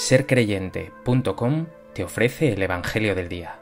[0.00, 3.60] sercreyente.com te ofrece el Evangelio del Día.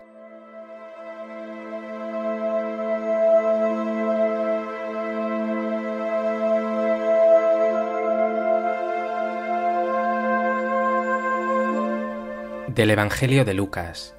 [12.69, 14.15] Del Evangelio de Lucas.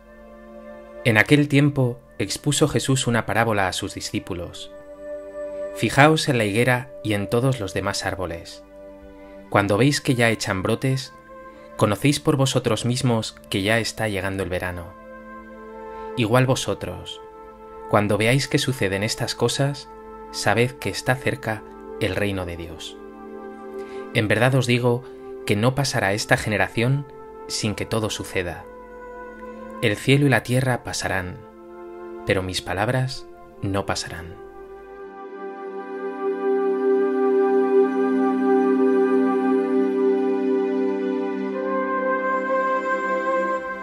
[1.06, 4.72] En aquel tiempo expuso Jesús una parábola a sus discípulos.
[5.78, 8.62] Fijaos en la higuera y en todos los demás árboles.
[9.50, 11.14] Cuando veis que ya echan brotes,
[11.80, 14.94] conocéis por vosotros mismos que ya está llegando el verano.
[16.18, 17.22] Igual vosotros,
[17.90, 19.90] cuando veáis que suceden estas cosas,
[20.32, 21.64] sabed que está cerca
[22.02, 22.98] el reino de Dios.
[24.14, 25.06] En verdad os digo
[25.46, 27.06] que no pasará esta generación
[27.48, 28.66] sin que todo suceda.
[29.82, 31.38] El cielo y la tierra pasarán,
[32.26, 33.26] pero mis palabras
[33.62, 34.49] no pasarán.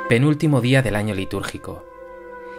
[0.08, 1.84] Penúltimo día del año litúrgico.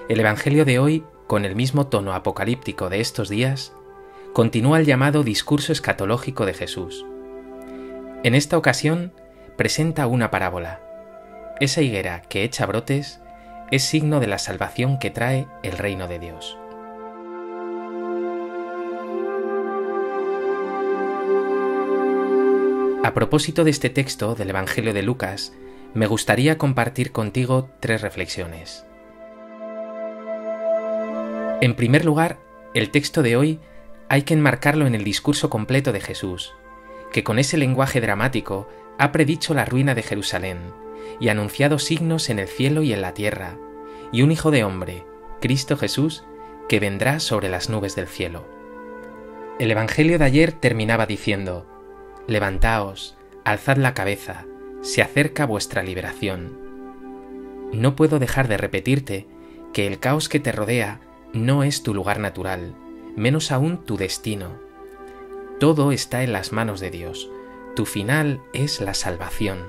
[0.10, 3.72] El Evangelio de hoy, con el mismo tono apocalíptico de estos días,
[4.34, 7.06] continúa el llamado discurso escatológico de Jesús.
[8.26, 9.14] En esta ocasión
[9.56, 10.82] presenta una parábola.
[11.62, 13.22] Esa higuera que echa brotes
[13.72, 16.58] es signo de la salvación que trae el reino de Dios.
[23.06, 25.54] A propósito de este texto del Evangelio de Lucas,
[25.94, 28.86] me gustaría compartir contigo tres reflexiones.
[31.62, 32.38] En primer lugar,
[32.74, 33.60] el texto de hoy
[34.10, 36.54] hay que enmarcarlo en el discurso completo de Jesús,
[37.12, 40.60] que con ese lenguaje dramático ha predicho la ruina de Jerusalén
[41.20, 43.58] y anunciado signos en el cielo y en la tierra,
[44.12, 45.04] y un Hijo de hombre,
[45.42, 46.24] Cristo Jesús,
[46.70, 48.46] que vendrá sobre las nubes del cielo.
[49.60, 51.66] El Evangelio de ayer terminaba diciendo,
[52.28, 54.46] Levantaos, alzad la cabeza,
[54.82, 56.58] se acerca vuestra liberación.
[57.72, 59.28] No puedo dejar de repetirte
[59.74, 61.02] que el caos que te rodea
[61.34, 62.76] no es tu lugar natural,
[63.16, 64.60] menos aún tu destino.
[65.60, 67.30] Todo está en las manos de Dios.
[67.76, 69.60] Tu final es la salvación.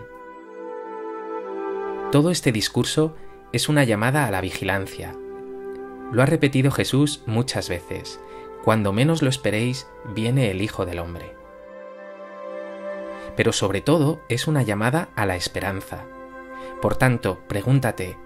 [2.12, 3.14] Todo este discurso
[3.52, 5.14] es una llamada a la vigilancia.
[6.12, 8.20] Lo ha repetido Jesús muchas veces.
[8.64, 11.37] Cuando menos lo esperéis, viene el Hijo del Hombre
[13.38, 16.02] pero sobre todo es una llamada a la esperanza.
[16.82, 18.16] Por tanto, pregúntate,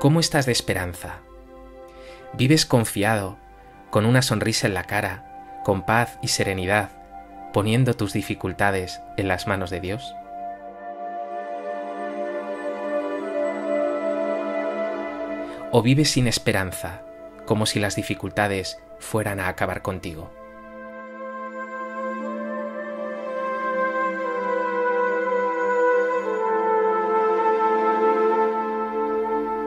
[0.00, 1.20] ¿cómo estás de esperanza?
[2.32, 3.38] ¿Vives confiado,
[3.90, 6.90] con una sonrisa en la cara, con paz y serenidad,
[7.52, 10.12] poniendo tus dificultades en las manos de Dios?
[15.70, 17.02] ¿O vives sin esperanza,
[17.46, 20.37] como si las dificultades fueran a acabar contigo?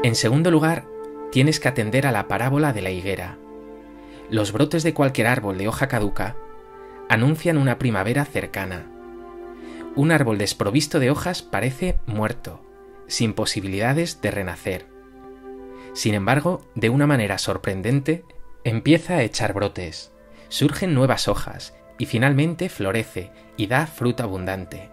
[0.04, 0.88] En segundo lugar,
[1.32, 3.38] tienes que atender a la parábola de la higuera.
[4.32, 6.36] Los brotes de cualquier árbol de hoja caduca
[7.08, 8.88] anuncian una primavera cercana.
[9.96, 12.64] Un árbol desprovisto de hojas parece muerto,
[13.06, 14.88] sin posibilidades de renacer.
[15.94, 18.26] Sin embargo, de una manera sorprendente,
[18.64, 20.12] empieza a echar brotes,
[20.50, 24.90] surgen nuevas hojas y finalmente florece y da fruto abundante.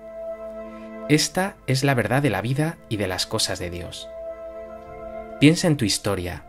[1.08, 4.06] Esta es la verdad de la vida y de las cosas de Dios.
[5.40, 6.44] Piensa en tu historia.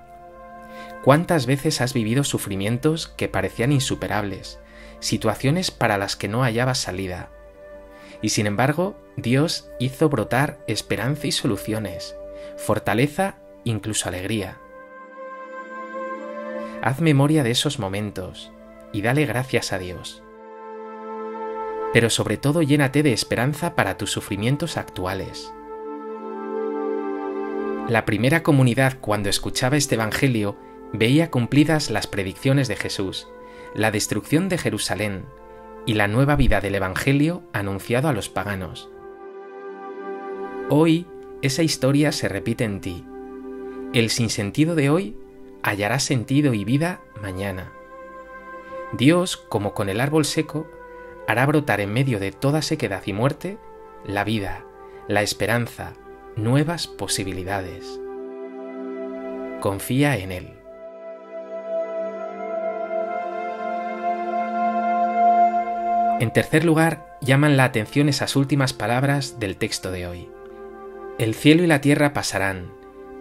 [1.03, 4.59] ¿Cuántas veces has vivido sufrimientos que parecían insuperables,
[4.99, 7.29] situaciones para las que no hallabas salida?
[8.21, 12.15] Y sin embargo, Dios hizo brotar esperanza y soluciones,
[12.57, 14.57] fortaleza, incluso alegría.
[16.81, 18.51] Haz memoria de esos momentos
[18.91, 20.23] y dale gracias a Dios.
[21.93, 25.53] Pero sobre todo llénate de esperanza para tus sufrimientos actuales.
[27.89, 30.55] La primera comunidad cuando escuchaba este Evangelio
[30.93, 33.27] veía cumplidas las predicciones de Jesús,
[33.73, 35.25] la destrucción de Jerusalén
[35.87, 38.91] y la nueva vida del Evangelio anunciado a los paganos.
[40.69, 41.07] Hoy
[41.41, 43.05] esa historia se repite en ti.
[43.95, 45.17] El sinsentido de hoy
[45.63, 47.73] hallará sentido y vida mañana.
[48.93, 50.67] Dios, como con el árbol seco,
[51.27, 53.57] hará brotar en medio de toda sequedad y muerte
[54.05, 54.63] la vida,
[55.07, 55.95] la esperanza,
[56.43, 57.99] nuevas posibilidades.
[59.59, 60.53] Confía en Él.
[66.21, 70.29] En tercer lugar, llaman la atención esas últimas palabras del texto de hoy.
[71.17, 72.71] El cielo y la tierra pasarán,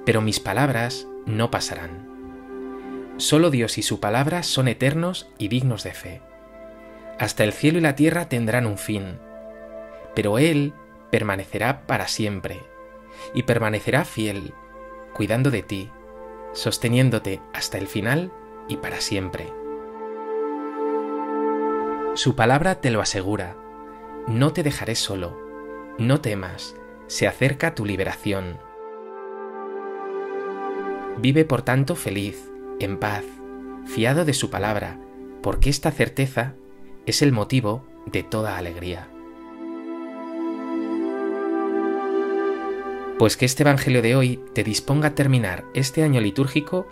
[0.05, 2.09] pero mis palabras no pasarán.
[3.17, 6.21] Solo Dios y su palabra son eternos y dignos de fe.
[7.19, 9.19] Hasta el cielo y la tierra tendrán un fin,
[10.15, 10.73] pero Él
[11.11, 12.61] permanecerá para siempre
[13.35, 14.55] y permanecerá fiel,
[15.13, 15.91] cuidando de ti,
[16.53, 18.33] sosteniéndote hasta el final
[18.69, 19.53] y para siempre.
[22.15, 23.57] Su palabra te lo asegura.
[24.27, 25.39] No te dejaré solo.
[25.99, 26.75] No temas.
[27.07, 28.59] Se acerca tu liberación.
[31.19, 32.51] Vive por tanto feliz,
[32.81, 33.25] en paz,
[33.87, 34.99] fiado de su palabra,
[35.43, 36.55] porque esta certeza
[37.07, 39.09] es el motivo de toda alegría.
[43.19, 46.87] Pues que este Evangelio de hoy te disponga a terminar este año litúrgico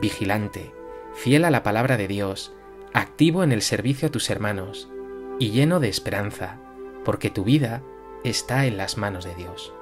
[0.00, 0.72] vigilante,
[1.12, 2.52] fiel a la palabra de Dios,
[2.92, 4.88] activo en el servicio a tus hermanos
[5.40, 6.60] y lleno de esperanza,
[7.04, 7.82] porque tu vida
[8.22, 9.74] está en las manos de Dios.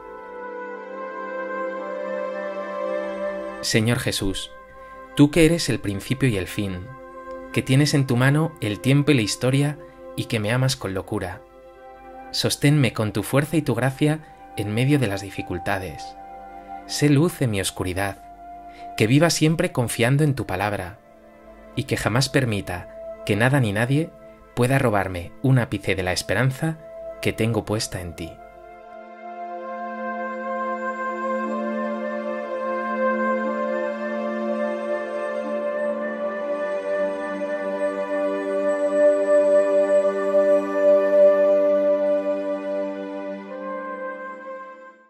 [3.60, 4.50] Señor Jesús,
[5.16, 6.86] tú que eres el principio y el fin,
[7.52, 9.78] que tienes en tu mano el tiempo y la historia
[10.16, 11.42] y que me amas con locura,
[12.30, 16.16] sosténme con tu fuerza y tu gracia en medio de las dificultades.
[16.86, 18.18] Sé luz en mi oscuridad,
[18.96, 20.98] que viva siempre confiando en tu palabra,
[21.76, 22.88] y que jamás permita
[23.24, 24.10] que nada ni nadie
[24.54, 26.78] pueda robarme un ápice de la esperanza
[27.22, 28.32] que tengo puesta en ti.